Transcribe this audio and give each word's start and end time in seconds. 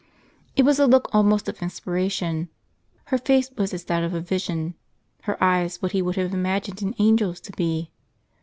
It 0.55 0.65
was 0.65 0.79
a 0.79 0.87
look 0.87 1.09
almost 1.13 1.47
of 1.47 1.61
in 1.61 1.67
spiration; 1.69 2.47
her 3.13 3.19
face 3.19 3.51
was 3.55 3.71
as 3.71 3.83
that 3.83 4.03
of 4.03 4.15
a 4.15 4.19
vision; 4.19 4.73
her 5.25 5.37
eyes 5.43 5.79
what 5.79 5.91
he 5.91 6.01
would 6.01 6.15
have 6.15 6.33
imagined 6.33 6.81
an 6.81 6.95
angel's 6.97 7.39
to 7.41 7.51
be. 7.51 7.91